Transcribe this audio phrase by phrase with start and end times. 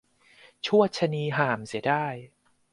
[0.65, 2.05] ชวดชะนีห่ามเสียได้